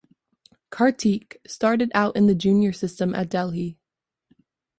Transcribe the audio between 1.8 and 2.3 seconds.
out in